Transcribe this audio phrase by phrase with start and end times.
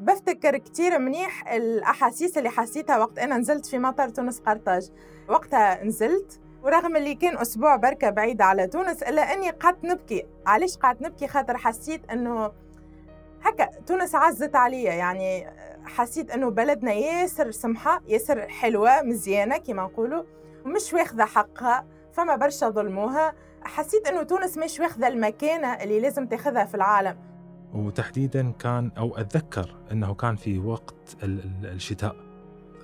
[0.00, 4.90] بفتكر كتير منيح الأحاسيس اللي حسيتها وقت أنا نزلت في مطار تونس قرطاج.
[5.28, 10.26] وقتها نزلت ورغم اللي كان أسبوع بركة بعيدة على تونس إلا أني قعدت نبكي.
[10.46, 12.52] علاش قعدت نبكي؟ خاطر حسيت أنه
[13.42, 14.92] هكا تونس عزت عليا.
[14.92, 15.46] يعني
[15.84, 20.24] حسيت أنه بلدنا ياسر سمحة ياسر حلوة مزيانة كما نقولوا
[20.64, 23.34] ومش واخذة حقها فما برشا ظلموها.
[23.64, 27.29] حسيت أنه تونس مش واخذة المكانة اللي لازم تاخذها في العالم.
[27.74, 32.16] وتحديدا كان أو أتذكر إنه كان في وقت الشتاء.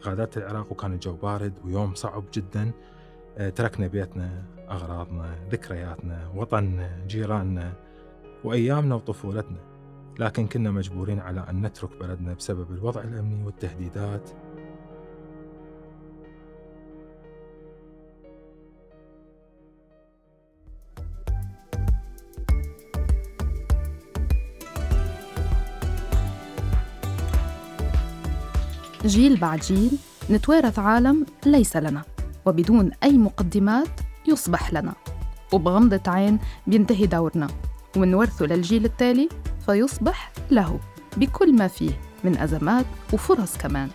[0.04, 2.70] غادات العراق وكان الجو بارد ويوم صعب جدا.
[3.38, 7.72] آه، تركنا بيتنا أغراضنا ذكرياتنا وطننا جيراننا
[8.44, 9.58] وأيامنا وطفولتنا.
[10.18, 14.30] لكن كنا مجبورين على أن نترك بلدنا بسبب الوضع الأمني والتهديدات.
[29.06, 29.98] جيل بعد جيل
[30.30, 32.03] نتوارث عالم ليس لنا
[32.47, 34.94] وبدون أي مقدمات يصبح لنا.
[35.53, 37.47] وبغمضة عين بينتهي دورنا
[37.97, 39.28] ونورثه للجيل التالي
[39.67, 40.80] فيصبح له
[41.17, 43.89] بكل ما فيه من أزمات وفرص كمان.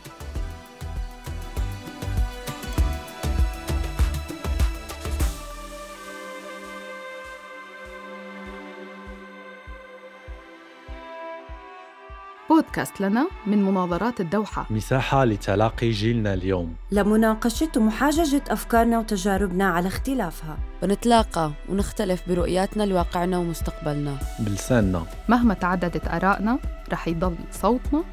[12.72, 14.66] بودكاست لنا من مناظرات الدوحة.
[14.70, 16.76] مساحة لتلاقي جيلنا اليوم.
[16.92, 20.58] لمناقشة ومحاججة أفكارنا وتجاربنا على اختلافها.
[20.82, 24.18] بنتلاقى ونختلف برؤياتنا لواقعنا ومستقبلنا.
[24.40, 25.06] بلساننا.
[25.30, 26.60] مهما تعددت آرائنا
[26.92, 28.04] رح يضل صوتنا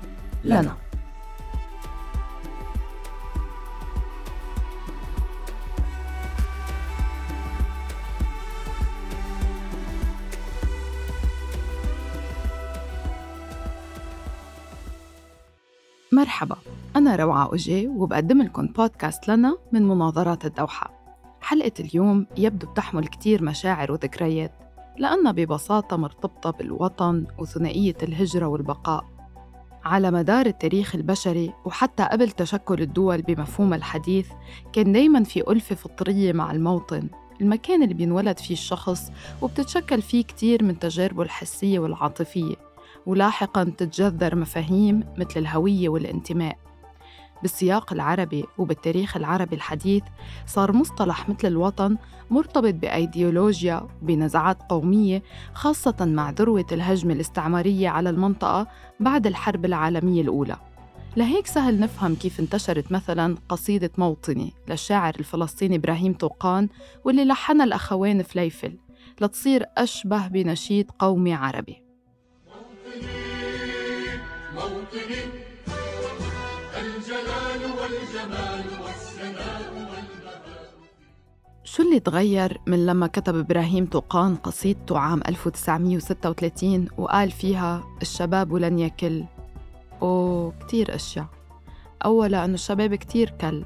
[0.45, 0.77] لنا, لنا.
[16.19, 16.57] مرحبا
[16.97, 20.91] أنا روعة أوجي وبقدم لكم بودكاست لنا من مناظرات الدوحة.
[21.41, 24.53] حلقة اليوم يبدو بتحمل كتير مشاعر وذكريات
[24.99, 29.05] لأنها ببساطة مرتبطة بالوطن وثنائية الهجرة والبقاء.
[29.85, 34.29] على مدار التاريخ البشري وحتى قبل تشكل الدول بمفهوم الحديث
[34.73, 37.09] كان دايما في ألفة فطرية مع الموطن
[37.41, 39.13] المكان اللي بينولد فيه الشخص
[39.43, 42.68] وبتتشكل فيه كتير من تجاربه الحسية والعاطفية.
[43.09, 46.59] ولاحقا تتجذر مفاهيم مثل الهوية والانتماء.
[47.43, 50.03] بالسياق العربي وبالتاريخ العربي الحديث
[50.47, 51.97] صار مصطلح مثل الوطن
[52.31, 55.23] مرتبط بأيديولوجيا وبنزعات قومية
[55.55, 58.67] خاصة مع ذروة الهجمة الاستعمارية على المنطقة
[59.01, 60.57] بعد الحرب العالمية الأولى.
[61.17, 66.69] لهيك سهل نفهم كيف انتشرت مثلا قصيدة موطني للشاعر الفلسطيني إبراهيم طوقان
[67.05, 68.79] واللي لحنها الأخوين فليفل
[69.21, 71.88] لتصير أشبه بنشيد قومي عربي.
[76.77, 79.89] الجلال والجمال والبهاء
[81.65, 88.79] شو اللي تغير من لما كتب إبراهيم طوقان قصيدته عام 1936 وقال فيها الشباب لن
[88.79, 89.25] يكل؟
[90.03, 91.27] أوه كتير أشياء.
[92.05, 93.65] أولا أنه الشباب كتير كل.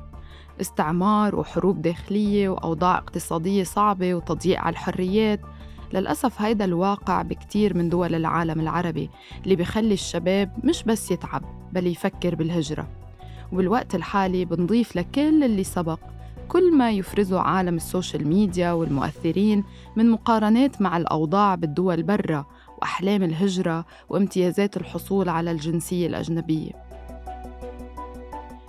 [0.60, 5.40] استعمار وحروب داخلية وأوضاع اقتصادية صعبة وتضييق على الحريات.
[5.94, 9.10] للأسف هيدا الواقع بكتير من دول العالم العربي
[9.44, 11.42] اللي بيخلي الشباب مش بس يتعب
[11.72, 12.88] بل يفكر بالهجرة.
[13.52, 15.98] وبالوقت الحالي بنضيف لكل اللي سبق
[16.48, 19.64] كل ما يفرزه عالم السوشيال ميديا والمؤثرين
[19.96, 22.46] من مقارنات مع الأوضاع بالدول برا
[22.78, 26.72] وأحلام الهجرة وامتيازات الحصول على الجنسية الأجنبية.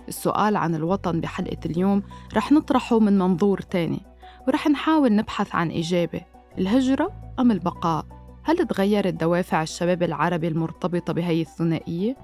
[0.07, 2.03] السؤال عن الوطن بحلقة اليوم
[2.35, 4.01] رح نطرحه من منظور تاني
[4.47, 6.21] ورح نحاول نبحث عن إجابة
[6.57, 8.05] الهجرة أم البقاء؟
[8.43, 12.15] هل تغيرت دوافع الشباب العربي المرتبطة بهي الثنائية؟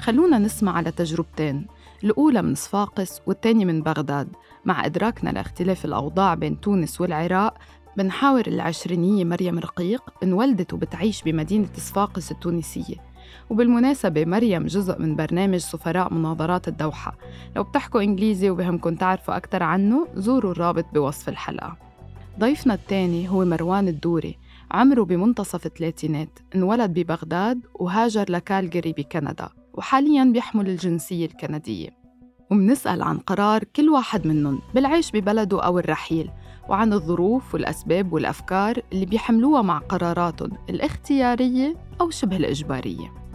[0.00, 1.66] خلونا نسمع على تجربتين
[2.04, 4.28] الأولى من صفاقس والتانية من بغداد
[4.64, 7.54] مع إدراكنا لاختلاف الأوضاع بين تونس والعراق
[7.96, 12.96] بنحاور العشرينية مريم رقيق انولدت وبتعيش بمدينة صفاقس التونسية
[13.50, 17.16] وبالمناسبة مريم جزء من برنامج سفراء مناظرات الدوحة
[17.56, 21.85] لو بتحكوا إنجليزي وبهمكن تعرفوا أكثر عنه زوروا الرابط بوصف الحلقة
[22.38, 24.38] ضيفنا الثاني هو مروان الدوري
[24.70, 31.88] عمره بمنتصف الثلاثينات انولد ببغداد وهاجر لكالجري بكندا وحاليا بيحمل الجنسية الكندية.
[32.50, 36.30] ومنسأل عن قرار كل واحد منهم بالعيش ببلده أو الرحيل
[36.68, 43.25] وعن الظروف والأسباب والأفكار اللي بيحملوها مع قراراتهم الاختيارية أو شبه الإجبارية.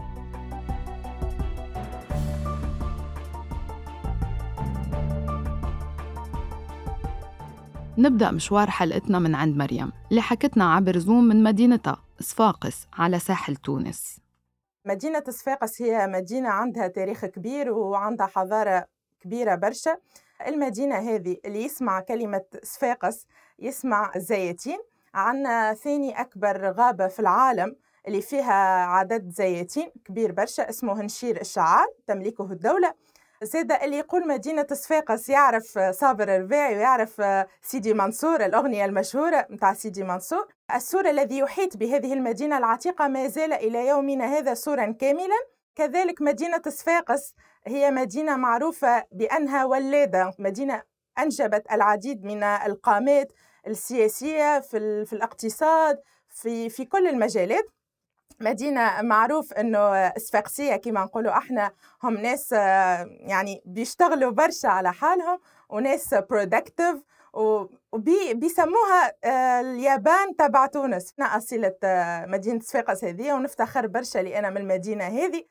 [8.01, 13.55] نبدأ مشوار حلقتنا من عند مريم اللي حكتنا عبر زوم من مدينتها صفاقس على ساحل
[13.55, 14.19] تونس.
[14.85, 18.85] مدينة صفاقس هي مدينة عندها تاريخ كبير وعندها حضارة
[19.19, 19.97] كبيرة برشا.
[20.47, 23.27] المدينة هذه اللي يسمع كلمة صفاقس
[23.59, 24.79] يسمع زيتين
[25.13, 27.75] عندنا ثاني أكبر غابة في العالم
[28.07, 32.93] اللي فيها عدد زيتين كبير برشا اسمه هنشير الشعار تملكه الدولة.
[33.43, 37.21] زاد اللي يقول مدينة صفاقس يعرف صابر الرباعي ويعرف
[37.61, 40.47] سيدي منصور الأغنية المشهورة متاع سيدي منصور.
[40.75, 45.35] السور الذي يحيط بهذه المدينة العتيقة ما زال إلى يومنا هذا سورا كاملا.
[45.75, 47.33] كذلك مدينة صفاقس
[47.67, 50.83] هي مدينة معروفة بأنها ولادة مدينة
[51.19, 53.33] أنجبت العديد من القامات
[53.67, 55.99] السياسية في, في الاقتصاد
[56.29, 57.65] في, في كل المجالات.
[58.41, 61.37] مدينة معروف إنه صفاقسية كما نقولوا.
[61.37, 61.71] إحنا
[62.03, 65.39] هم ناس يعني بيشتغلوا برشا على حالهم
[65.69, 66.95] وناس productive
[67.93, 69.13] وبيسموها
[69.61, 71.13] اليابان تبع تونس.
[71.19, 71.75] أنا أصيلة
[72.27, 75.45] مدينة صفاقس هذه ونفتخر برشا لأنا من المدينة هذه.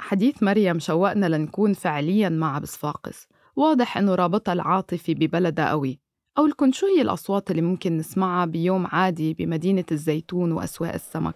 [0.00, 3.26] حديث مريم شوقنا لنكون فعليا مع بصفاقس
[3.56, 6.00] واضح أنه رابطها العاطفي ببلدها قوي
[6.38, 11.34] أو لكن شو هي الأصوات اللي ممكن نسمعها بيوم عادي بمدينة الزيتون وأسواق السمك.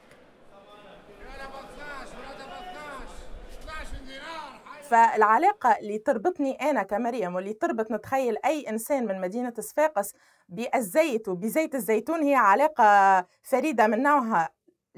[4.91, 10.13] فالعلاقة اللي تربطني أنا كمريم واللي تربط نتخيل أي إنسان من مدينة صفاقس
[10.49, 14.49] بالزيت وبزيت الزيتون هي علاقة فريدة من نوعها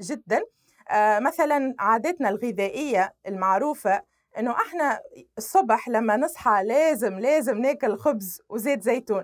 [0.01, 0.41] جدا.
[0.89, 4.01] آه مثلا عاداتنا الغذائية المعروفة
[4.39, 4.99] إنه إحنا
[5.37, 9.23] الصبح لما نصحى لازم لازم ناكل خبز وزيت زيتون.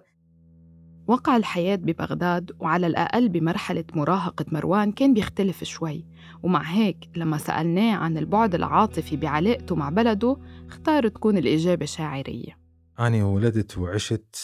[1.10, 6.06] وقع الحياة ببغداد وعلى الأقل بمرحلة مراهقة مروان كان بيختلف شوي.
[6.44, 12.58] ومع هيك لما سألناه عن البعد العاطفي بعلاقته مع بلده اختار تكون الإجابة شاعرية.
[13.00, 14.36] أنا ولدت وعشت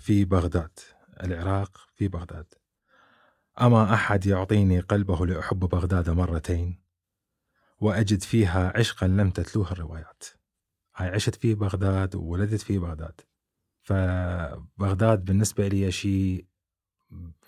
[0.00, 0.78] في بغداد
[1.24, 2.54] العراق في بغداد.
[3.60, 6.80] أما أحد يعطيني قلبه لأحب بغداد مرتين
[7.80, 10.24] وأجد فيها عشقا لم تتلوه الروايات.
[10.96, 13.20] هاي عشت في بغداد وولدت في بغداد.
[13.84, 16.44] فبغداد بالنسبة لي شيء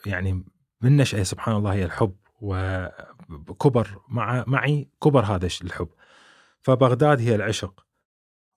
[0.07, 0.45] يعني
[0.81, 5.89] من نشأة سبحان الله هي الحب وكبر مع معي كبر هذا الحب.
[6.63, 7.87] فبغداد هي العشق.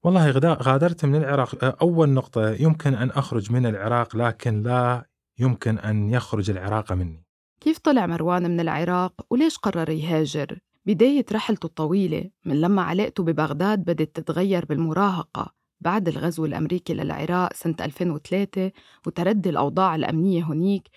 [0.03, 1.81] والله غادرت من العراق.
[1.81, 5.05] أول نقطة يمكن أن أخرج من العراق لكن لا
[5.39, 7.25] يمكن أن يخرج العراق مني.
[7.61, 13.79] كيف طلع مروان من العراق؟ وليش قرر يهاجر؟ بداية رحلته الطويلة من لما علاقته ببغداد
[13.79, 15.58] بدت تتغير بالمراهقة.
[15.81, 18.71] بعد الغزو الأمريكي للعراق سنة 2003
[19.07, 20.87] وتردي الأوضاع الأمنية هنيك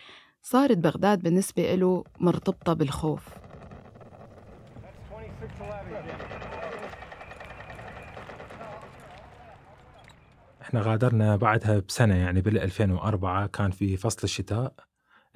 [0.42, 3.28] صارت بغداد بالنسبة له مرتبطة بالخوف.
[10.62, 14.74] إحنا غادرنا بعدها بسنة يعني بال 2004 كان في فصل الشتاء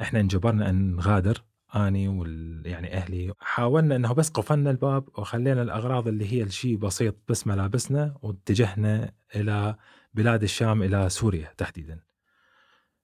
[0.00, 1.42] إحنا انجبرنا أن نغادر.
[1.74, 3.34] أني وال يعني أهلي.
[3.40, 9.76] حاولنا إنه بس قفلنا الباب وخلينا الأغراض اللي هي الشيء بسيط بس ملابسنا واتجهنا إلى
[10.14, 12.00] بلاد الشام إلى سوريا تحديدا.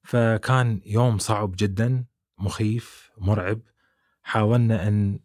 [0.03, 2.05] فكان يوم صعب جدا
[2.39, 3.61] مخيف مرعب.
[4.23, 5.21] حاولنا ان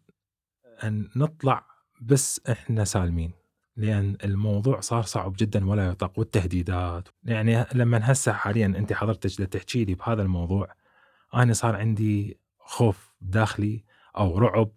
[0.84, 1.66] أن نطلع
[2.00, 3.32] بس إحنا سالمين
[3.76, 7.08] لأن الموضوع صار صعب جدا ولا يطاق والتهديدات.
[7.24, 10.74] يعني لما هسه حاليا أنت حضرتك تحكي لي بهذا الموضوع
[11.34, 12.38] أنا صار عندي
[12.68, 13.84] خوف داخلي
[14.16, 14.70] أو رعب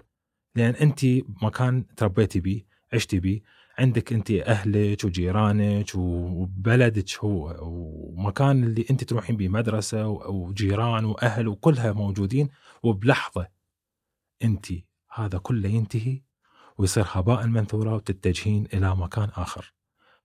[0.56, 1.00] لأن أنت
[1.42, 3.42] مكان تربيتي بيه عشتي بيه.
[3.78, 11.92] عندك أنت أهلك وجيرانك وبلدك هو ومكان اللي أنت تروحين به مدرسة وجيران وأهل وكلها
[11.92, 12.50] موجودين
[12.84, 13.48] وبلحظة
[14.44, 14.66] أنت
[15.14, 16.22] هذا كله ينتهي
[16.78, 19.74] ويصير هباء منثورا وتتجهين إلى مكان آخر.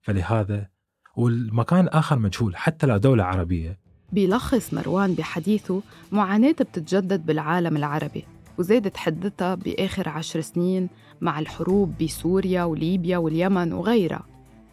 [0.01, 0.69] فلهذا
[1.15, 8.23] والمكان آخر مجهول حتى لو دولة عربية بيلخص مروان بحديثه معاناة بتتجدد بالعالم العربي
[8.57, 10.89] وزادت حدتها بآخر عشر سنين
[11.21, 14.25] مع الحروب بسوريا وليبيا واليمن وغيرها.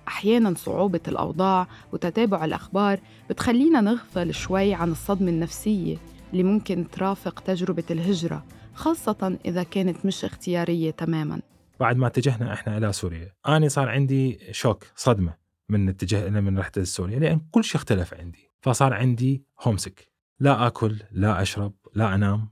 [0.08, 3.00] أحيانا صعوبة الأوضاع وتتابع الأخبار
[3.30, 5.96] بتخلينا نغفل شوي عن الصدمة النفسية
[6.32, 11.40] اللي ممكن ترافق تجربة الهجرة خاصة إذا كانت مش اختيارية تماما.
[11.80, 15.34] بعد ما اتجهنا إحنا إلى سوريا أنا صار عندي شوك صدمة
[15.68, 18.50] من اتجاه من رحت لسوريا لأن كل شيء اختلف عندي.
[18.64, 20.08] فصار عندي هومسك
[20.40, 22.48] لا آكل لا أشرب لا أنام.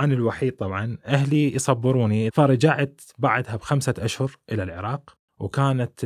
[0.00, 0.98] أنا الوحيد طبعا.
[1.06, 2.30] أهلي يصبروني.
[2.30, 6.00] فرجعت بعدها بخمسة أشهر إلى العراق وكانت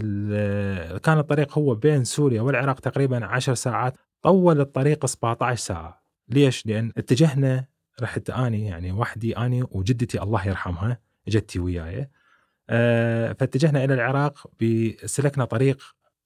[1.02, 3.96] كان الطريق هو بين سوريا والعراق تقريبا 10 ساعات.
[4.22, 6.02] طول الطريق 17 ساعة.
[6.28, 7.66] ليش؟ لأن اتجهنا
[8.02, 12.10] رحت أني يعني وحدي أني وجدتي الله يرحمها جدتي وياي.
[12.70, 15.82] أه فاتجهنا إلى العراق بسلكنا طريق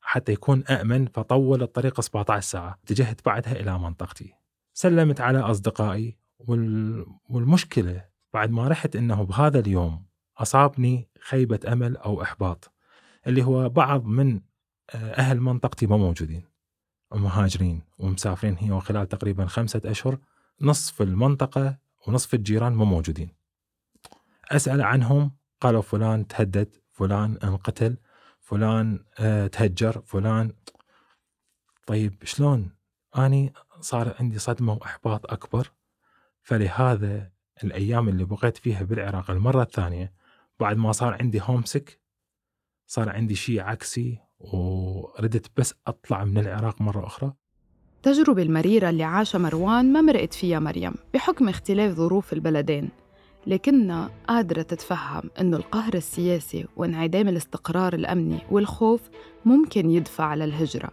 [0.09, 2.79] حتى يكون أأمن فطول الطريق 17 ساعة.
[2.85, 4.35] اتجهت بعدها إلى منطقتي.
[4.73, 6.17] سلمت على أصدقائي
[7.29, 10.07] والمشكلة بعد ما رحت أنه بهذا اليوم
[10.39, 12.73] أصابني خيبة أمل أو إحباط
[13.27, 14.41] اللي هو بعض من
[14.91, 16.45] آه، أهل منطقتي ما موجودين.
[17.11, 20.19] ومهاجرين ومسافرين هي وخلال تقريبا خمسة أشهر.
[20.61, 23.29] نصف المنطقة ونصف الجيران ما موجودين.
[24.51, 27.97] أسأل عنهم قالوا فلان تهدد فلان انقتل.
[28.47, 30.53] فلان آه، تهجر فلان.
[31.87, 32.71] طيب شلون؟
[33.19, 35.73] أني صار عندي صدمة وإحباط أكبر.
[36.43, 37.31] فلهذا
[37.65, 40.13] الأيام اللي بقيت فيها بالعراق المرة الثانية
[40.61, 42.01] بعد ما صار عندي هومسك
[42.87, 47.33] صار عندي شيء عكسي وردت بس أطلع من العراق مرة أخرى.
[47.97, 52.91] التجربة المريرة اللي عاشها مروان ما مرقت فيها مريم بحكم اختلاف ظروف البلدين.
[53.47, 59.01] لكنها قادرة تتفهم أنه القهر السياسي وانعدام الاستقرار الأمني والخوف
[59.45, 60.91] ممكن يدفع للهجرة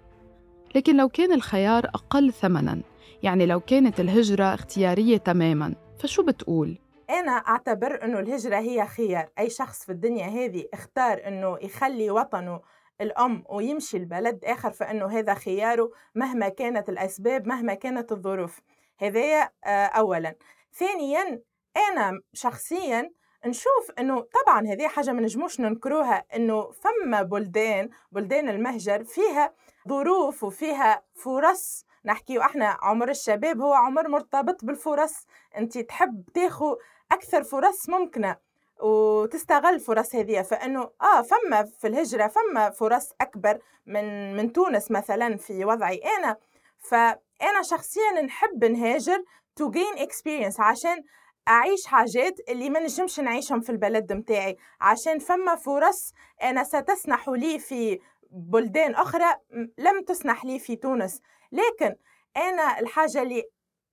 [0.75, 2.81] لكن لو كان الخيار أقل ثمناً
[3.23, 6.77] يعني لو كانت الهجرة اختيارية تماماً فشو بتقول؟
[7.09, 9.29] أنا أعتبر أنه الهجرة هي خيار.
[9.39, 12.61] أي شخص في الدنيا هذه اختار أنه يخلي وطنه
[13.01, 18.61] الأم ويمشي البلد آخر فإنه هذا خياره مهما كانت الأسباب مهما كانت الظروف.
[18.97, 20.35] هذايا آه، أولا.
[20.73, 21.41] ثانيا
[21.77, 23.11] أنا شخصيا
[23.45, 29.53] نشوف إنه طبعا هذه حاجة ما نجموش ننكروها إنه فما بلدان بلدان المهجر فيها
[29.89, 31.85] ظروف وفيها فرص.
[32.05, 35.13] نحكي إحنا عمر الشباب هو عمر مرتبط بالفرص.
[35.57, 36.75] انت تحب تاخو
[37.11, 38.37] أكثر فرص ممكنة
[38.81, 40.41] وتستغل فرص هذه.
[40.41, 46.37] فإنه آه فما في الهجرة فما فرص أكبر من من تونس مثلا في وضعي أنا.
[46.79, 49.23] فأنا شخصيا نحب نهاجر
[49.55, 51.03] to gain experience عشان
[51.47, 57.59] أعيش حاجات اللي ما نجمش نعيشهم في البلد متاعي عشان فما فرص أنا ستسنح لي
[57.59, 57.99] في
[58.31, 59.35] بلدان أخرى
[59.77, 61.21] لم تسنح لي في تونس.
[61.51, 61.95] لكن
[62.37, 63.43] أنا الحاجة اللي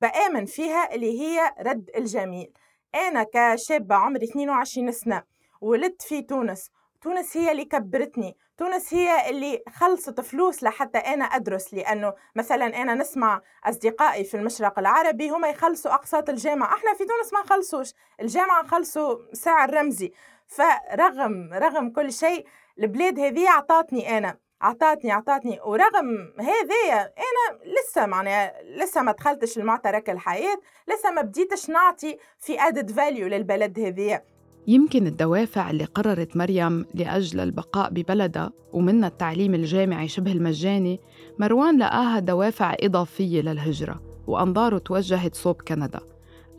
[0.00, 2.52] بآمن فيها اللي هي رد الجميل.
[2.94, 5.22] أنا كشابة عمري 22 سنة
[5.60, 11.74] ولدت في تونس تونس هي اللي كبرتني تونس هي اللي خلصت فلوس لحتى أنا أدرس
[11.74, 17.32] لأنه مثلا أنا نسمع أصدقائي في المشرق العربي هم يخلصوا أقساط الجامعة إحنا في تونس
[17.32, 20.12] ما نخلصوش الجامعة نخلصوا سعر رمزي
[20.46, 22.46] فرغم رغم كل شيء
[22.78, 30.10] البلاد هذه أعطتني أنا عطاتني عطاتني ورغم هذايا أنا لسه معناها لسه ما دخلتش المعترك
[30.10, 34.24] الحياة لسه ما بديتش نعطي في ادد فاليو للبلد هذيا
[34.66, 41.00] يمكن الدوافع اللي قررت مريم لأجل البقاء ببلدها ومنها التعليم الجامعي شبه المجاني
[41.38, 46.00] مروان لقاها دوافع إضافية للهجرة وأنظاره توجهت صوب كندا.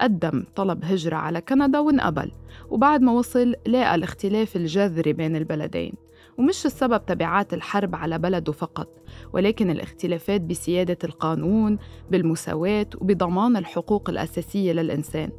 [0.02, 2.32] قدم طلب هجرة على كندا وانقبل
[2.70, 5.94] وبعد ما وصل لقى الاختلاف الجذري بين البلدين.
[6.38, 8.88] ومش السبب تبعات الحرب على بلده فقط
[9.34, 11.78] ولكن الاختلافات بسيادة القانون
[12.12, 15.30] بالمساواة وبضمان الحقوق الأساسية للإنسان.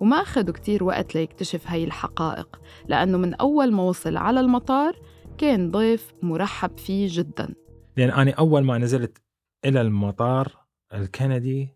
[0.00, 4.96] وما أخذوا كتير وقت ليكتشف هاي الحقائق لأنه من أول ما وصل على المطار
[5.38, 7.54] كان ضيف مرحب فيه جدا.
[7.96, 9.18] لأن أنا أول ما نزلت
[9.64, 11.68] إلى المطار الكندي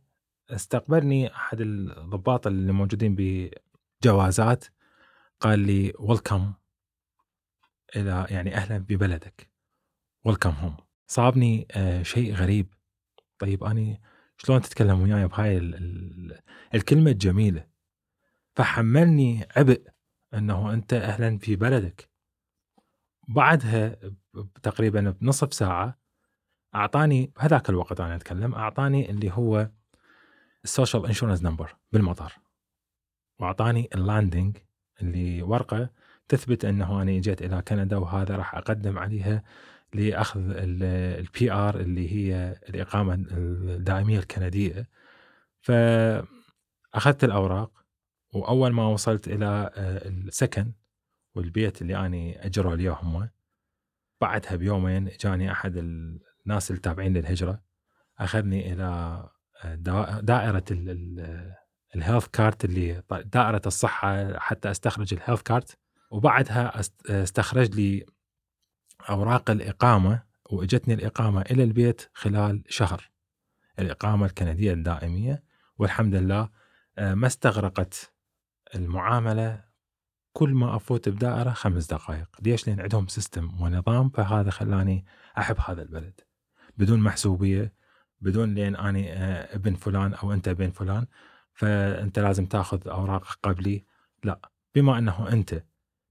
[0.51, 3.17] استقبلني أحد الضباط اللي موجودين
[4.05, 4.65] بجوازات
[5.41, 6.53] قال لي ويلكم
[7.97, 9.51] إلى يعني أهلا ببلدك.
[10.25, 10.77] ويلكم هوم
[11.07, 12.75] صابني آه شيء غريب.
[13.39, 13.99] طيب أنا
[14.37, 16.39] شلون تتكلم وياي بهاي ال ال
[16.75, 17.72] الكلمة الجميلة؟
[18.57, 19.83] فحملني عبء
[20.35, 22.11] أنه أنت أهلا في بلدك.
[23.29, 23.97] بعدها
[24.63, 25.99] تقريبا بنصف ساعة
[26.75, 29.71] أعطاني بهذاك الوقت أنا أتكلم أعطاني اللي هو
[30.65, 32.33] ال social insurance number بالمطار.
[33.39, 34.57] وأعطاني ال landing
[35.03, 35.91] اللي ورقة
[36.29, 39.43] تثبت أنه أنا جيت إلى كندا وهذا راح أقدم عليها
[39.95, 44.89] لأخذ ال PR اللي هي الإقامة الدائمية الكندية.
[45.61, 47.82] فأخذت الأوراق
[48.33, 50.73] وأول ما وصلت إلى آه، السكن
[51.35, 53.29] والبيت اللي أني اجروا لي هم
[54.21, 57.63] بعدها بيومين جاني أحد الناس التابعين للهجرة
[58.19, 58.85] أخذني إلى
[59.65, 59.75] آه،
[60.21, 60.65] دائرة
[61.95, 65.79] ال health card اللي دائرة الصحة حتى أستخرج ال health card
[66.11, 68.07] وبعدها استخرج لي
[69.09, 73.11] أوراق الإقامة وأجتني الإقامة إلى البيت خلال شهر.
[73.79, 75.45] الإقامة الكندية الدائمية
[75.79, 76.49] والحمد لله
[76.99, 78.13] آه، ما استغرقت
[78.75, 79.65] المعاملة
[80.33, 82.29] كل ما أفوت بدائرة خمس دقائق.
[82.43, 85.05] ليش؟ لأن عندهم system ونظام فهذا خلاني
[85.39, 86.21] أحب هذا البلد.
[86.77, 87.73] بدون محسوبية
[88.21, 91.07] بدون لأن أني آه، ابن فلان أو أنت ابن فلان
[91.53, 93.85] فأنت لازم تأخذ أوراق قبلي.
[94.25, 95.65] لا بما أنه أنت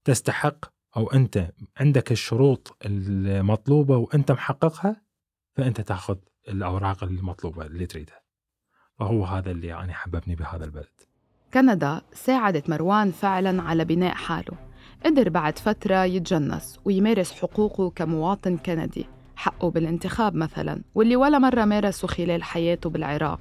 [0.04, 0.64] تستحق
[0.96, 5.02] أو أنت عندك الشروط المطلوبة وأنت محققها
[5.56, 6.16] فأنت تأخذ
[6.48, 8.22] الأوراق المطلوبة اللي تريدها.
[8.98, 11.11] فهو هذا اللي يعني حببني بهذا البلد.
[11.54, 14.56] كندا ساعدت مروان فعلا على بناء حاله.
[15.06, 19.06] قدر بعد فترة يتجنس ويمارس حقوقه كمواطن كندي
[19.36, 23.40] حقه بالانتخاب مثلا واللي ولا مرة مارسه خلال حياته بالعراق.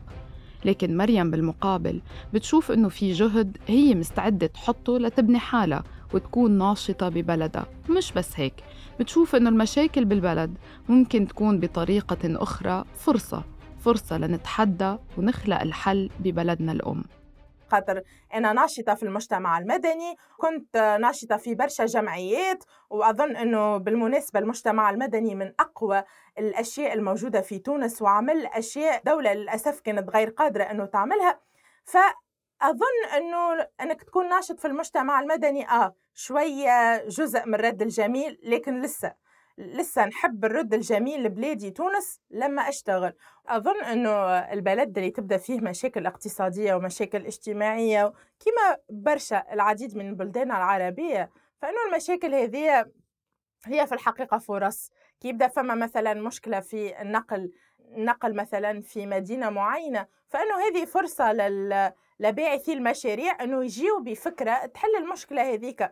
[0.66, 2.02] لكن مريم بالمقابل
[2.34, 7.66] بتشوف إنه في جهد هي مستعدة تحطه لتبني حالها وتكون ناشطة ببلدها.
[7.90, 8.54] مش بس هيك
[9.00, 10.58] بتشوف إنه المشاكل بالبلد
[10.90, 13.44] ممكن تكون بطريقة أخرى فرصة
[13.80, 17.04] فرصة لنتحدى ونخلق الحل ببلدنا الأم.
[17.72, 24.90] خاطر أنا ناشطة في المجتمع المدني كنت ناشطة في برشا جمعيات وأظن أنه بالمناسبة المجتمع
[24.90, 26.04] المدني من أقوى
[26.38, 31.40] الأشياء الموجودة في تونس وعمل أشياء دولة للأسف كانت غير قادرة أنه تعملها.
[31.84, 38.82] فأظن أنه أنك تكون ناشط في المجتمع المدني آه شوية جزء من رد الجميل لكن
[38.82, 39.14] لسه.
[39.62, 43.14] لسه نحب الرد الجميل لبلادي تونس لما أشتغل.
[43.48, 50.52] أظن أنه البلد اللي تبدأ فيه مشاكل اقتصادية ومشاكل اجتماعية كما برشا العديد من البلدان
[50.52, 52.86] العربية فإنه المشاكل هذه
[53.66, 54.92] هي في الحقيقة فرص.
[55.20, 57.52] كي يبدأ فما مثلا مشكلة في النقل
[57.98, 61.92] نقل مثلا في مدينة معينة فإنه هذه فرصة لل...
[62.20, 65.92] لباعثي المشاريع أنه يجيوا بفكرة تحل المشكلة هذيك.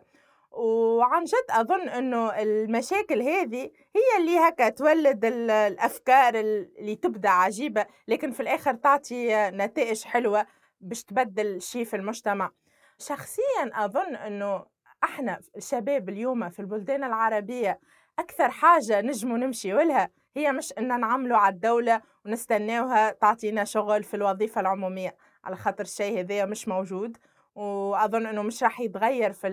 [0.50, 8.30] وعن جد أظن أنه المشاكل هذه هي اللي هكا تولد الأفكار اللي تبدأ عجيبة لكن
[8.32, 10.46] في الآخر تعطي نتائج حلوة
[10.80, 12.50] باش تبدل شيء في المجتمع.
[12.98, 14.66] شخصيا أظن أنه
[15.04, 17.80] إحنا الشباب اليوم في البلدان العربية
[18.18, 24.14] أكثر حاجة نجموا نمشي ولها هي مش إن نعملوا على الدولة ونستناوها تعطينا شغل في
[24.14, 27.16] الوظيفة العمومية على خاطر الشيء هذا مش موجود.
[27.54, 29.48] وأظن إنه مش راح يتغير في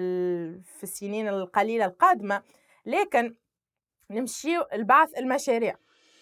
[0.77, 2.41] في السنين القليلة القادمة
[2.85, 3.35] لكن
[4.11, 5.75] نمشي البعث المشاريع.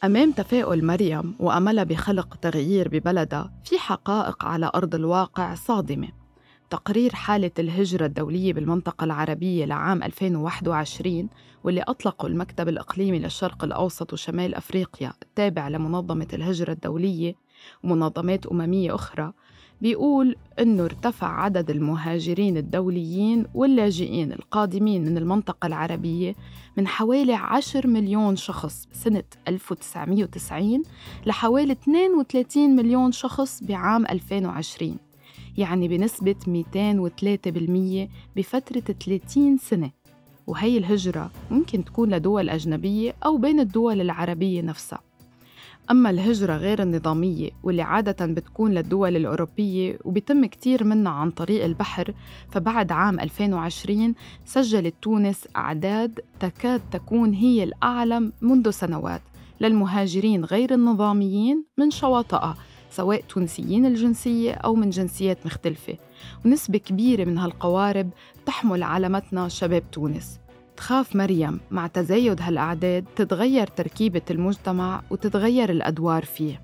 [0.03, 6.09] أمام تفاؤل مريم وأملها بخلق تغيير ببلدها في حقائق على أرض الواقع صادمة.
[6.69, 11.29] تقرير حالة الهجرة الدولية بالمنطقة العربية لعام 2021
[11.63, 17.33] واللي أطلقه المكتب الإقليمي للشرق الأوسط وشمال أفريقيا التابع لمنظمة الهجرة الدولية
[17.83, 19.33] ومنظمات أممية أخرى
[19.85, 26.35] بيقول إنه ارتفع عدد المهاجرين الدوليين واللاجئين القادمين من المنطقة العربية
[26.77, 30.83] من حوالي 10 مليون شخص سنة 1990
[31.25, 34.97] لحوالي 32 مليون شخص بعام 2020
[35.57, 39.91] يعني بنسبة 203% بفترة 30 سنة.
[40.47, 44.99] وهي الهجرة ممكن تكون لدول أجنبية أو بين الدول العربية نفسها.
[45.91, 52.13] أما الهجرة غير النظامية واللي عادة بتكون للدول الأوروبية وبيتم كتير منها عن طريق البحر
[52.51, 59.21] فبعد عام 2020 سجلت تونس أعداد تكاد تكون هي الأعلى منذ سنوات.
[59.61, 62.57] للمهاجرين غير النظاميين من شواطئها
[62.89, 65.97] سواء تونسيين الجنسية أو من جنسيات مختلفة.
[66.45, 68.09] ونسبة كبيرة من هالقوارب
[68.45, 70.39] تحمل علامتنا شباب تونس.
[70.77, 76.61] تخاف مريم مع تزايد هالأعداد تتغير تركيبة المجتمع وتتغير الأدوار فيه.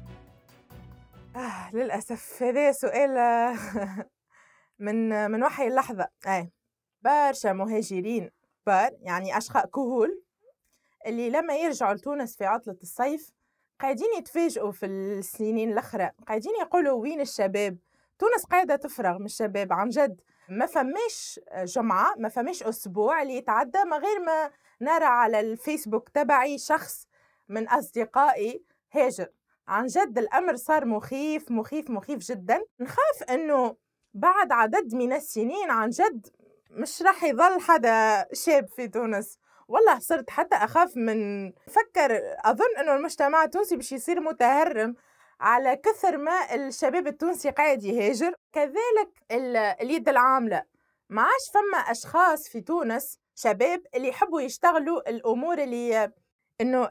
[1.36, 2.43] آه للأسف.
[2.43, 3.56] هذا سؤال آه،
[4.86, 6.08] من من وحي اللحظة.
[6.28, 6.52] أي
[7.02, 8.30] برشا مهاجرين
[8.63, 10.24] كبار يعني أشقاء كهول
[11.08, 13.32] اللي لما يرجعوا لتونس في عطلة الصيف
[13.80, 16.10] قاعدين يتفاجئوا في السنين الأخرى.
[16.28, 17.78] قاعدين يقولوا وين الشباب؟
[18.19, 20.21] تونس قاعدة تفرغ من الشباب عن جد.
[20.52, 26.58] ما فماش جمعة ما فماش أسبوع اللي يتعدى ما غير ما نرى على الفيسبوك تبعي
[26.58, 27.08] شخص
[27.50, 29.28] من أصدقائي هاجر.
[29.68, 32.66] عن جد الأمر صار مخيف مخيف مخيف جدا.
[32.80, 33.76] نخاف أنه
[34.14, 36.28] بعد عدد من السنين عن جد
[36.72, 39.38] مش راح يظل حدا شاب في تونس.
[39.68, 44.96] والله صرت حتى أخاف من فكر أظن أنه المجتمع التونسي باش يصير متهرم.
[45.42, 49.10] على كثر ما الشباب التونسي قاعد يهاجر كذلك
[49.82, 50.64] اليد العاملة.
[51.10, 56.12] ما عادش فما أشخاص في تونس شباب اللي يحبوا يشتغلوا الأمور اللي
[56.62, 56.84] إنه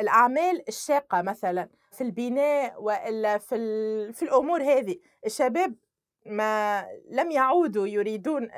[0.00, 3.56] الأعمال الشاقة مثلا في البناء وإلا في,
[4.12, 4.96] في الأمور هذه.
[5.26, 5.74] الشباب
[6.26, 8.48] ما لم يعودوا يريدون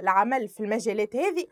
[0.00, 1.46] العمل في المجالات هذه.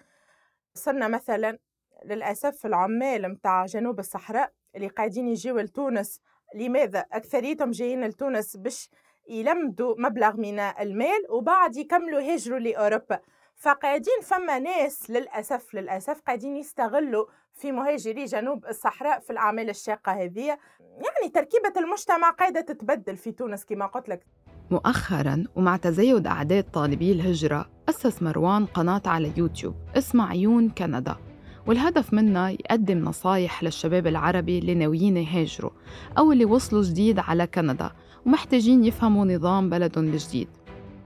[0.74, 1.58] صرنا مثلا
[2.04, 6.20] للأسف العمال متاع جنوب الصحراء اللي قاعدين يجيوا لتونس
[6.54, 8.90] لماذا أكثريتهم جايين لتونس باش
[9.28, 13.18] يلمدوا مبلغ من المال وبعد يكملوا هجروا لأوروبا؟
[13.56, 20.46] فقاعدين فما ناس للأسف للأسف قاعدين يستغلوا في مهاجري جنوب الصحراء في الأعمال الشاقة هذه.
[20.80, 24.26] يعني تركيبة المجتمع قاعدة تتبدل في تونس كما قلت لك.
[24.70, 31.16] مؤخرا ومع تزايد أعداد طالبي الهجرة أسس مروان قناة على يوتيوب اسمها عيون كندا.
[31.66, 35.70] والهدف منها يقدم نصايح للشباب العربي اللي ناويين يهاجروا
[36.18, 37.90] أو اللي وصلوا جديد على كندا
[38.26, 40.48] ومحتاجين يفهموا نظام بلدهم الجديد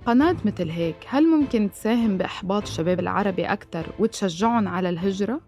[0.06, 5.40] قناة مثل هيك هل ممكن تساهم بإحباط الشباب العربي أكثر وتشجعهم على الهجرة؟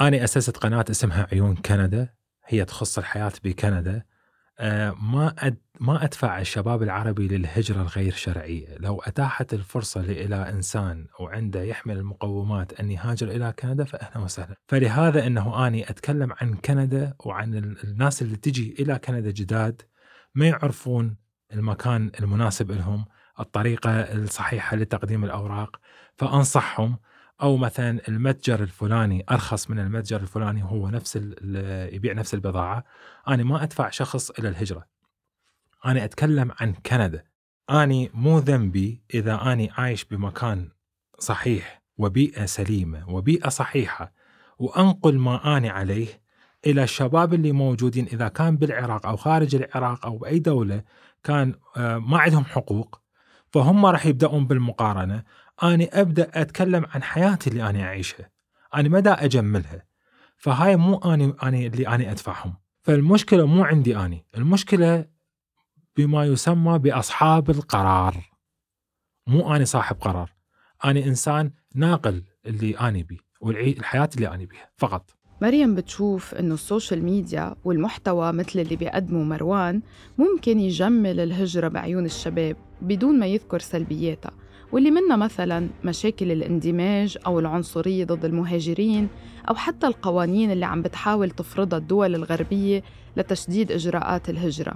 [0.00, 2.08] أنا أسست قناة اسمها عيون كندا
[2.46, 4.02] هي تخص الحياة بكندا
[5.00, 11.62] ما أد ما أدفع الشباب العربي للهجرة الغير شرعية، لو أتاحت الفرصة إلى إنسان وعنده
[11.62, 17.54] يحمل المقومات أن يهاجر إلى كندا فاهلا وسهلا، فلهذا إنه أني أتكلم عن كندا وعن
[17.84, 19.82] الناس اللي تجي إلى كندا جداد
[20.34, 21.16] ما يعرفون
[21.52, 23.04] المكان المناسب لهم،
[23.40, 25.80] الطريقة الصحيحة لتقديم الأوراق،
[26.16, 26.98] فأنصحهم
[27.42, 31.16] أو مثلا المتجر الفلاني أرخص من المتجر الفلاني وهو نفس
[31.92, 32.84] يبيع نفس البضاعة،
[33.28, 34.86] أنا ما أدفع شخص إلى الهجرة.
[35.86, 37.24] أنا أتكلم عن كندا.
[37.70, 40.68] أني مو ذنبي إذا أني عايش بمكان
[41.18, 44.12] صحيح وبيئة سليمة وبيئة صحيحة
[44.58, 46.20] وأنقل ما أني عليه
[46.66, 48.06] إلى الشباب اللي موجودين.
[48.06, 50.82] إذا كان بالعراق أو خارج العراق أو بأي دولة
[51.24, 53.00] كان آه، ما عندهم حقوق
[53.52, 55.24] فهم راح يبدأون بالمقارنة.
[55.62, 58.30] أنا أبدأ أتكلم عن حياتي اللي أنا أعيشها.
[58.74, 59.84] أنا مدى أجملها.
[60.36, 62.54] فهاي مو أنا أنا اللي أنا أدفعهم.
[62.82, 65.04] فالمشكلة مو عندي أنا المشكلة
[65.96, 68.30] بما يسمى بأصحاب القرار.
[69.26, 70.32] مو أنا صاحب قرار.
[70.84, 75.10] أنا إنسان ناقل اللي أنا بيه والحياة اللي أنا بيها فقط.
[75.42, 79.82] مريم بتشوف إنه ال social media والمحتوى مثل اللي بيقدمه مروان
[80.18, 84.32] ممكن يجمل الهجرة بعيون الشباب بدون ما يذكر سلبياتها.
[84.72, 89.08] واللي منها مثلا مشاكل الاندماج أو العنصرية ضد المهاجرين
[89.48, 92.82] أو حتى القوانين اللي عم بتحاول تفرضها الدول الغربية
[93.16, 94.74] لتشديد إجراءات الهجرة.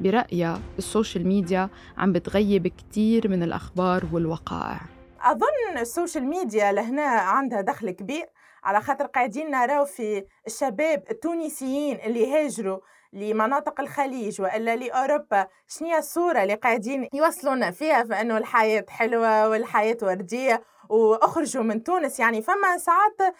[0.00, 4.80] برأيها ال social media عم بتغيب كتير من الأخبار والوقائع.
[5.22, 8.26] أظن ال social media لهنا عندها دخل كبير
[8.64, 12.78] على خاطر قاعدين نراو في الشباب التونسيين اللي هاجروا
[13.14, 15.46] لمناطق الخليج وإلا لأوروبا.
[15.68, 22.42] شنو الصورة اللي قاعدين يوصلونا فيها فانه الحياة حلوة والحياة وردية وأخرجوا من تونس؟ يعني
[22.42, 23.34] فما ساعات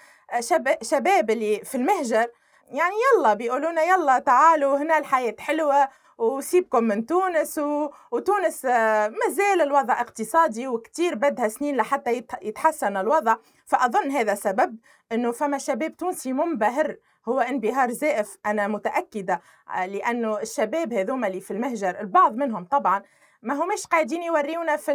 [0.83, 2.27] شباب اللي في المهجر
[2.69, 7.91] يعني يلا بيقولوا يلا تعالوا هنا الحياة حلوة وسيبكم من تونس و...
[8.11, 13.37] وتونس مازال الوضع اقتصادي وكتير بدها سنين لحتى يتحسن الوضع.
[13.67, 14.77] فأظن هذا سبب
[15.13, 16.97] أنه فما شباب تونسي منبهر
[17.29, 19.41] هو انبهار زائف أنا متأكدة
[19.77, 23.03] آه، لأنه الشباب هذوما اللي في المهجر البعض منهم طبعا
[23.43, 24.93] ما همش قاعدين يوريونا في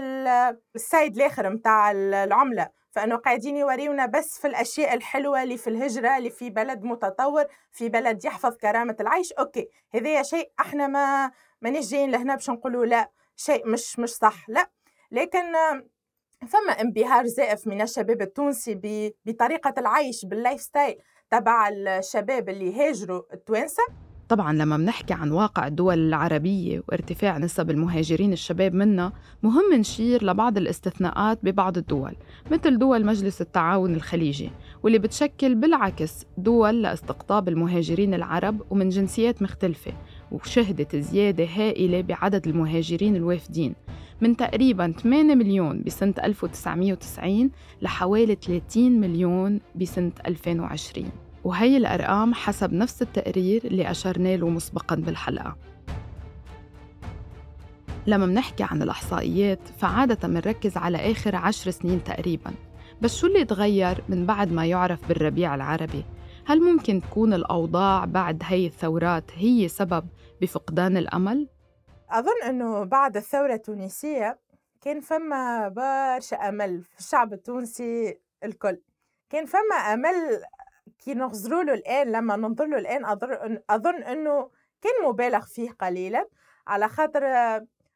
[0.76, 2.70] ال side الآخر متاع العملة.
[2.92, 7.90] فأنه قاعدين يوريونا بس في الأشياء الحلوة اللي في الهجرة اللي في بلد متطور في
[7.90, 9.34] بلد يحفظ كرامة العيش.
[9.34, 14.50] okay هذا شيء إحنا ما مانيش جايين لهنا باش نقولوا لا شيء مش مش صح
[14.50, 14.70] لا.
[15.12, 15.44] لكن
[16.48, 18.80] فما انبهار زائف من الشباب التونسي
[19.26, 23.84] بطريقة العيش بال lifestyle تبع الشباب اللي هاجروا التوانسة.
[24.30, 29.12] طبعا لما بنحكي عن واقع الدول العربية وارتفاع نسب المهاجرين الشباب منا
[29.44, 32.16] مهم نشير لبعض الاستثناءات ببعض الدول
[32.52, 34.50] مثل دول مجلس التعاون الخليجي
[34.84, 39.94] واللي بتشكل بالعكس دول لاستقطاب المهاجرين العرب ومن جنسيات مختلفة
[40.32, 43.76] وشهدت زيادة هائلة بعدد المهاجرين الوافدين
[44.22, 51.10] من تقريبا 8 مليون بسنة 1990 لحوالي 30 مليون بسنة 2020
[51.50, 55.58] وهي الأرقام حسب نفس التقرير اللي أشرنا له مسبقاً بالحلقة
[58.08, 62.52] لما منحكي عن الإحصائيات فعادة منركز على آخر عشر سنين تقريباً
[63.02, 66.06] بس شو اللي تغير من بعد ما يعرف بالربيع العربي؟
[66.46, 70.08] هل ممكن تكون الأوضاع بعد هي الثورات هي سبب
[70.42, 71.48] بفقدان الأمل؟
[72.10, 74.40] أظن أنه بعد الثورة التونسية
[74.82, 78.82] كان فما برشا أمل في الشعب التونسي الكل
[79.30, 80.44] كان فما أمل
[81.00, 83.06] كي نغزروا له الآن لما ننظر له الآن
[83.70, 84.50] أظن أنه
[84.82, 86.28] كان مبالغ فيه قليلا
[86.68, 87.26] على خاطر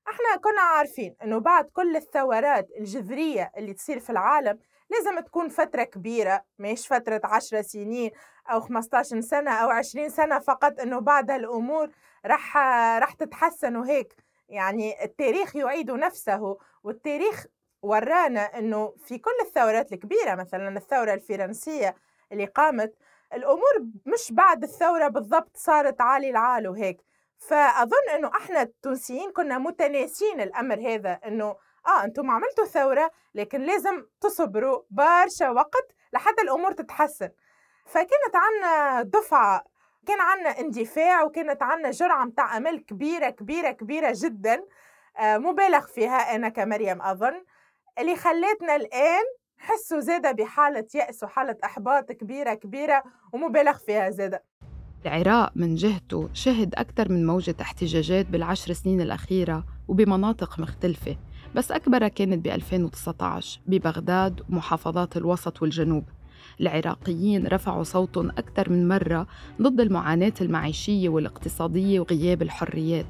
[0.08, 5.84] إحنا كنا عارفين إنه بعد كل الثورات الجذرية اللي تصير في العالم لازم تكون فترة
[5.84, 8.12] كبيرة مش فترة عشر سنين
[8.52, 11.90] أو 15 سنة أو 20 سنة فقط إنه بعد الأمور
[12.26, 12.58] راح
[12.98, 14.16] راح تتحسن وهيك.
[14.50, 17.46] يعني التاريخ يعيد نفسه والتاريخ
[17.82, 21.96] ورانا إنه في كل الثورات الكبيرة مثلا الثورة الفرنسية
[22.34, 22.94] اللي قامت
[23.34, 23.74] الأمور
[24.06, 27.02] مش بعد الثورة بالضبط صارت عالي العال وهيك.
[27.38, 31.56] فأظن إنه إحنا التونسيين كنا متناسين الأمر هذا إنه
[31.88, 37.30] آه أنتم عملتوا ثورة لكن لازم تصبروا برشا وقت لحتى الأمور تتحسن.
[37.86, 39.64] فكانت عنا دفعة
[40.08, 44.64] كان عنا اندفاع وكانت عنا جرعة متاع أمل كبيرة كبيرة كبيرة جدا
[45.18, 47.44] آه مبالغ فيها أنا كمريم أظن.
[48.00, 49.24] اللي خلتنا الآن
[49.64, 54.44] حسوا زادة بحالة يأس وحالة إحباط كبيرة كبيرة ومبالغ فيها زادة
[55.06, 61.16] العراق من جهته شهد أكثر من موجة احتجاجات بالعشر سنين الأخيرة وبمناطق مختلفة
[61.56, 66.04] بس أكبرها كانت ب 2019 ببغداد ومحافظات الوسط والجنوب.
[66.62, 69.28] العراقيين رفعوا صوتهم أكثر من مرة
[69.62, 73.06] ضد المعاناة المعيشية والاقتصادية وغياب الحريات.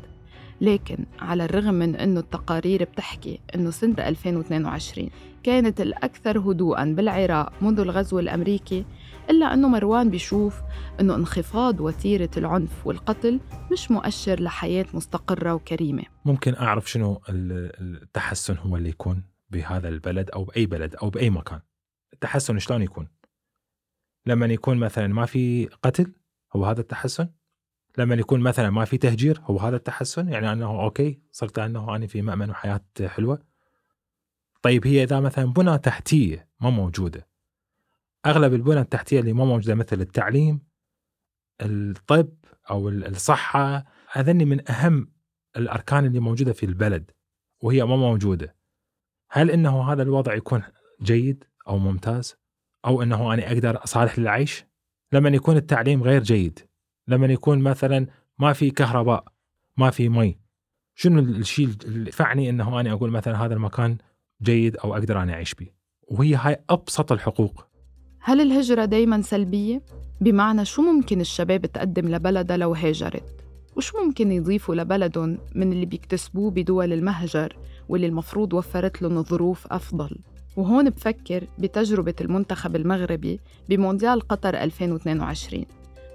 [0.62, 5.10] لكن على الرغم من أنه التقارير بتحكي أنه سنة 2022
[5.44, 8.86] كانت الأكثر هدوءاً بالعراق منذ الغزو الأمريكي
[9.30, 10.62] إلا أنه مروان بيشوف
[11.00, 13.40] أنه انخفاض وتيرة العنف والقتل
[13.72, 16.04] مش مؤشر لحياة مستقرة وكريمة.
[16.26, 21.60] ممكن أعرف شنو التحسن هو اللي يكون بهذا البلد أو بأي بلد أو بأي مكان.
[22.14, 23.08] التحسن شلون يكون؟
[24.26, 26.14] لما يكون مثلا ما في قتل
[26.56, 27.30] هو هذا التحسن؟
[27.98, 32.08] لما يكون مثلا ما في تهجير هو هذا التحسن؟ يعني أنه أوكي صرت أنه أنا
[32.08, 33.53] في مأمن وحياة حلوة.
[34.64, 37.28] طيب هي إذا مثلا بنى تحتية ما موجودة.
[38.26, 40.62] أغلب البنى التحتية اللي ما موجودة مثل التعليم
[41.62, 42.34] الطب
[42.70, 45.14] أو الصحة هذني من أهم
[45.58, 47.12] الأركان اللي موجودة في البلد
[47.62, 48.56] وهي ما موجودة.
[49.32, 50.64] هل إنه هذا الوضع يكون
[51.02, 52.36] جيد أو ممتاز؟
[52.86, 54.66] أو إنه أنا أقدر أصالح للعيش؟
[55.12, 56.60] لما يكون التعليم غير جيد
[57.08, 58.08] لما يكون مثلا
[58.40, 59.34] ما في كهرباء
[59.78, 60.40] ما في مي
[60.96, 63.98] شنو الشيء اللي يدفعني إنه أنا أقول مثلا هذا المكان
[64.44, 65.68] جيد أو أقدر أنا أعيش به
[66.08, 67.66] وهي هاي أبسط الحقوق
[68.20, 69.82] هل الهجرة دايما سلبية؟
[70.22, 73.24] بمعنى شو ممكن الشباب تقدم لبلدها لو هاجرت؟
[73.76, 77.58] وشو ممكن يضيفوا لبلدهم من اللي بيكتسبوه بدول المهجر
[77.90, 80.20] واللي المفروض وفرت لهم ظروف أفضل؟
[80.58, 85.66] وهون بفكر بتجربة المنتخب المغربي بمونديال قطر 2022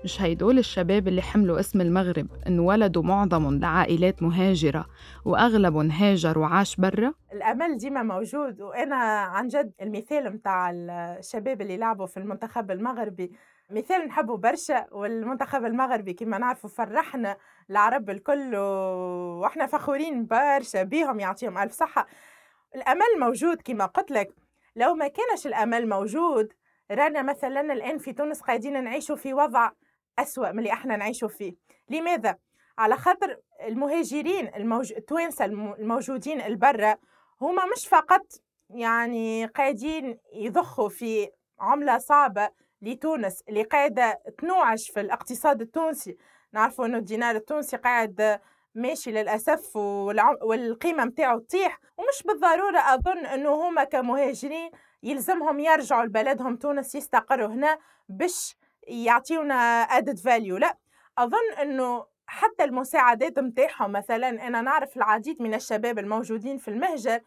[0.04, 4.86] مش هيدول الشباب اللي حملوا اسم المغرب إن ولدوا معظمهم لعائلات مهاجرة
[5.24, 12.06] وأغلبهم هاجر وعاش برا؟ الأمل ديما موجود وأنا عن جد المثال متاع الشباب اللي لعبوا
[12.06, 13.32] في المنتخب المغربي
[13.70, 17.36] مثال نحبه برشا والمنتخب المغربي كما نعرفوا فرحنا
[17.70, 22.06] العرب الكل وإحنا فخورين برشا بيهم يعطيهم ألف صحة
[22.74, 24.28] الأمل موجود كما قلت لك
[24.76, 26.52] لو ما كانش الأمل موجود
[26.90, 29.70] رانا مثلا الآن في تونس قاعدين نعيشوا في وضع
[30.18, 31.54] أسوأ من اللي إحنا نعيشوا فيه.
[31.90, 32.36] لماذا؟
[32.78, 34.92] على خاطر المهاجرين الموج...
[34.92, 36.98] التوانسة الموجودين البرة
[37.40, 38.26] هما مش فقط
[38.70, 41.28] يعني قاعدين يضخوا في
[41.60, 42.50] عملة صعبة
[42.82, 46.16] لتونس اللي قاعدة تنوعش في الاقتصاد التونسي.
[46.52, 48.40] نعرفوا إنه الدينار التونسي قاعد
[48.74, 51.80] ماشي للأسف والقيمة متاعه تطيح.
[51.96, 54.70] ومش بالضرورة أظن أنه هما كمهاجرين
[55.02, 57.78] يلزمهم يرجعوا لبلدهم تونس يستقروا هنا
[58.08, 58.56] باش
[58.88, 60.58] يعطيونا added value.
[60.60, 60.76] لا
[61.18, 67.20] أظن أنه حتى المساعدات متاعهم مثلا أنا نعرف العديد من الشباب الموجودين في المهجر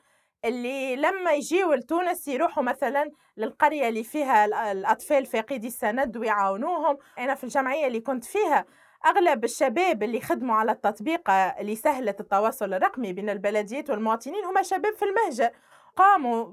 [0.45, 6.97] اللي لما يجيوا لتونس يروحوا مثلا للقرية اللي فيها الأطفال فاقدي السند ويعاونوهم.
[7.19, 8.65] أنا في الجمعية اللي كنت فيها
[9.05, 14.93] أغلب الشباب اللي خدموا على التطبيق اللي سهلت التواصل الرقمي بين البلديات والمواطنين هم شباب
[14.93, 15.49] في المهجر.
[15.95, 16.43] قاموا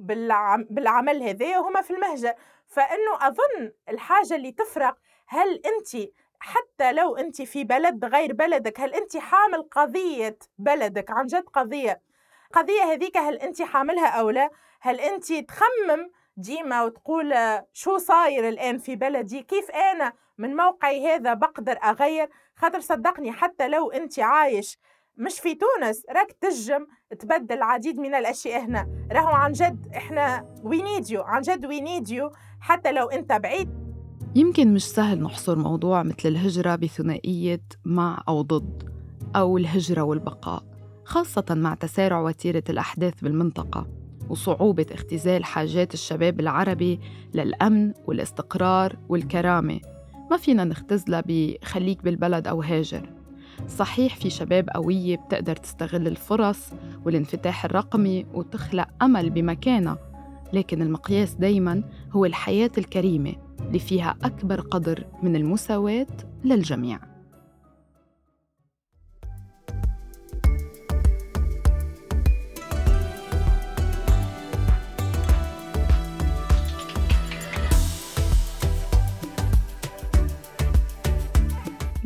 [0.71, 2.33] بالعمل هذا وهم في المهجر.
[2.69, 4.97] فإنه أظن الحاجة اللي تفرق
[5.27, 11.27] هل أنت حتى لو أنت في بلد غير بلدك هل أنت حامل قضية بلدك عن
[11.27, 12.01] جد قضية
[12.53, 17.35] قضية هذيك هل أنت حاملها أو لا؟ هل أنت تخمم ديما وتقول
[17.73, 23.69] شو صاير الآن في بلدي؟ كيف أنا من موقعي هذا بقدر أغير؟ خاطر صدقني حتى
[23.69, 24.79] لو أنت عايش
[25.19, 26.87] مش في تونس راك تجم
[27.19, 29.07] تبدل العديد من الأشياء هنا.
[29.13, 32.31] راهو عن جد إحنا we need you عن جد we need you
[32.61, 33.71] حتى لو أنت بعيد.
[34.35, 38.91] يمكن مش سهل نحصر موضوع مثل الهجرة بثنائية مع أو ضد
[39.37, 40.63] أو الهجرة والبقاء
[41.05, 43.87] خاصة مع تسارع وتيرة الأحداث بالمنطقة
[44.29, 47.01] وصعوبة اختزال حاجات الشباب العربي
[47.35, 49.81] للأمن والاستقرار والكرامة.
[50.31, 53.18] ما فينا نختزلها بخليك بالبلد أو هاجر.
[53.69, 56.71] صحيح في شباب قوية بتقدر تستغل الفرص
[57.05, 59.99] والانفتاح الرقمي وتخلق أمل بمكانها
[60.53, 66.07] لكن المقياس دايما هو الحياة الكريمة اللي فيها أكبر قدر من المساواة
[66.45, 67.08] للجميع.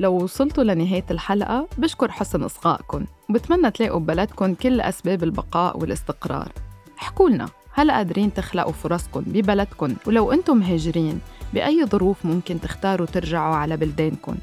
[0.03, 3.07] لو وصلتوا لنهاية الحلقة بشكر حسن إصغائكم.
[3.31, 6.53] وبتمنى تلاقوا ببلدكم كل أسباب البقاء والاستقرار.
[6.99, 11.21] احكوا لنا هل قادرين تخلقوا فرصكم ببلدكم؟ ولو أنتم مهاجرين
[11.55, 14.35] بأي ظروف ممكن تختاروا ترجعوا على بلدانكم؟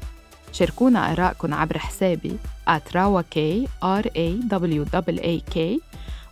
[0.52, 2.36] شاركونا آراءكم عبر حسابي
[2.68, 3.38] @rawak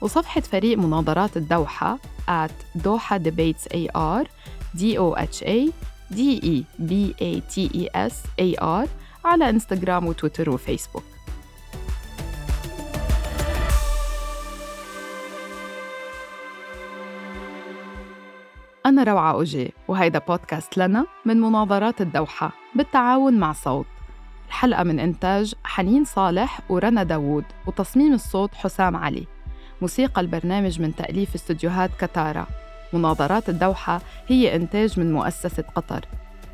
[0.00, 3.64] وصفحة فريق مناظرات الدوحة at دوحة debates
[3.96, 4.26] ar
[4.78, 5.70] d o h a
[6.10, 8.88] d e b a t e s a r
[9.24, 11.04] على إنستغرام وتويتر وفيسبوك.
[18.87, 23.87] أنا روعة أوجي وهيدا بودكاست لنا من مناظرات الدوحة بالتعاون مع صوت.
[24.48, 29.26] الحلقة من إنتاج حنين صالح ورنا داوود وتصميم الصوت حسام علي.
[29.81, 32.46] موسيقى البرنامج من تأليف استوديوهات كتارا.
[32.92, 36.04] مناظرات الدوحة هي إنتاج من مؤسسة قطر.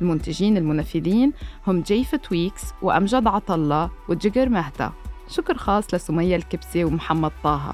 [0.01, 1.33] المنتجين المنفذين
[1.67, 4.91] هم جيف تويكس وأمجد عطلة وجيجر مهتا
[5.29, 7.73] شكر خاص لسمية الكبسي ومحمد طه.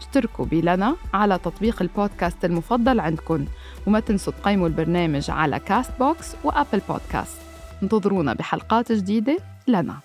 [0.00, 3.44] اشتركوا بلنا على تطبيق البودكاست المفضل عندكم
[3.86, 7.36] وما تنسوا تقيموا البرنامج على كاست بوكس وأبل بودكاست.
[7.82, 9.96] انتظرونا بحلقات جديدة لنا.